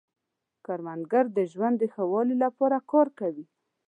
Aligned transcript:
کروندګر 0.65 1.25
د 1.37 1.39
ژوند 1.51 1.75
د 1.79 1.83
ښه 1.93 2.03
والي 2.11 2.35
لپاره 2.43 2.77
کار 2.91 3.07
کوي 3.19 3.45